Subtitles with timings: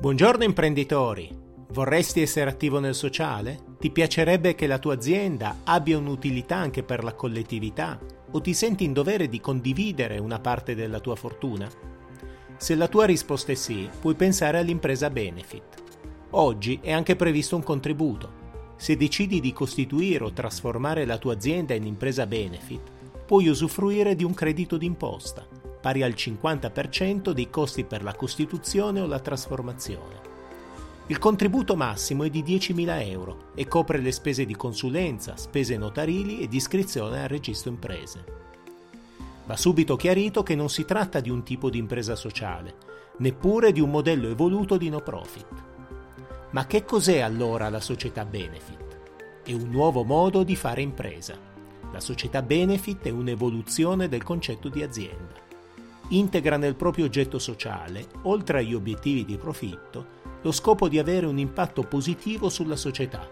[0.00, 1.28] Buongiorno imprenditori!
[1.72, 3.74] Vorresti essere attivo nel sociale?
[3.78, 8.00] Ti piacerebbe che la tua azienda abbia un'utilità anche per la collettività?
[8.30, 11.70] O ti senti in dovere di condividere una parte della tua fortuna?
[12.56, 15.82] Se la tua risposta è sì, puoi pensare all'impresa Benefit.
[16.30, 18.32] Oggi è anche previsto un contributo.
[18.76, 22.90] Se decidi di costituire o trasformare la tua azienda in impresa Benefit,
[23.26, 29.06] puoi usufruire di un credito d'imposta pari al 50% dei costi per la costituzione o
[29.06, 30.28] la trasformazione.
[31.06, 36.40] Il contributo massimo è di 10.000 euro e copre le spese di consulenza, spese notarili
[36.40, 38.24] e di iscrizione al registro imprese.
[39.44, 42.76] Va subito chiarito che non si tratta di un tipo di impresa sociale,
[43.16, 45.48] neppure di un modello evoluto di no profit.
[46.50, 48.98] Ma che cos'è allora la società benefit?
[49.42, 51.36] È un nuovo modo di fare impresa.
[51.90, 55.48] La società benefit è un'evoluzione del concetto di azienda
[56.10, 61.38] integra nel proprio oggetto sociale, oltre agli obiettivi di profitto, lo scopo di avere un
[61.38, 63.28] impatto positivo sulla società.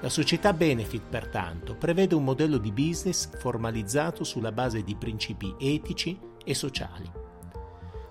[0.00, 6.18] La società benefit, pertanto, prevede un modello di business formalizzato sulla base di principi etici
[6.44, 7.10] e sociali.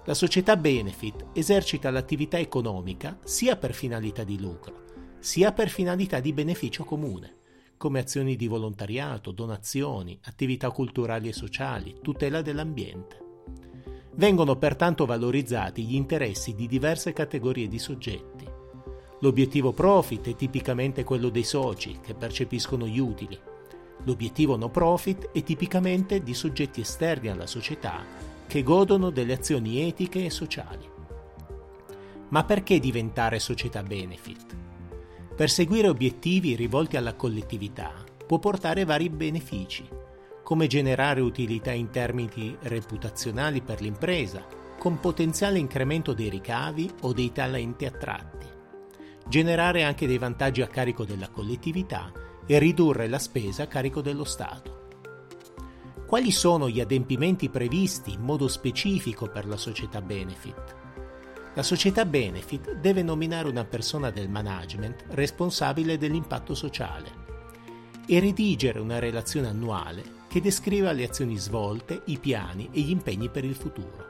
[0.03, 4.83] La società benefit esercita l'attività economica sia per finalità di lucro,
[5.19, 7.36] sia per finalità di beneficio comune,
[7.77, 13.27] come azioni di volontariato, donazioni, attività culturali e sociali, tutela dell'ambiente.
[14.17, 18.49] Vengono pertanto valorizzati gli interessi di diverse categorie di soggetti.
[19.19, 23.39] L'obiettivo profit è tipicamente quello dei soci che percepiscono gli utili.
[24.05, 28.03] L'obiettivo no profit è tipicamente di soggetti esterni alla società
[28.47, 30.89] che godono delle azioni etiche e sociali.
[32.29, 34.55] Ma perché diventare società benefit?
[35.35, 37.93] Perseguire obiettivi rivolti alla collettività
[38.25, 39.87] può portare vari benefici
[40.47, 44.47] come generare utilità in termini reputazionali per l'impresa,
[44.79, 48.47] con potenziale incremento dei ricavi o dei talenti attratti,
[49.27, 52.13] generare anche dei vantaggi a carico della collettività
[52.45, 54.87] e ridurre la spesa a carico dello Stato.
[56.05, 60.75] Quali sono gli adempimenti previsti in modo specifico per la società benefit?
[61.55, 67.25] La società benefit deve nominare una persona del management responsabile dell'impatto sociale
[68.07, 73.27] e redigere una relazione annuale che descriva le azioni svolte, i piani e gli impegni
[73.27, 74.05] per il futuro.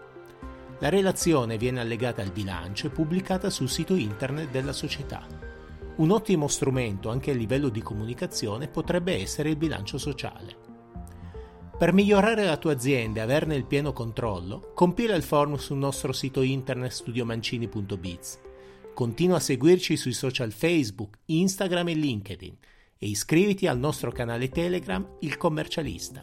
[0.79, 5.25] La relazione viene allegata al bilancio e pubblicata sul sito internet della società.
[5.95, 10.57] Un ottimo strumento anche a livello di comunicazione potrebbe essere il bilancio sociale.
[11.77, 16.11] Per migliorare la tua azienda e averne il pieno controllo, compila il form sul nostro
[16.11, 18.39] sito internet studiomancini.biz.
[18.93, 22.57] Continua a seguirci sui social Facebook, Instagram e LinkedIn
[22.97, 26.21] e iscriviti al nostro canale Telegram Il Commercialista.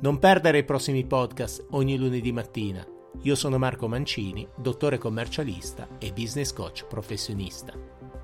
[0.00, 2.86] Non perdere i prossimi podcast ogni lunedì mattina.
[3.22, 7.95] Io sono Marco Mancini, dottore commercialista e business coach professionista.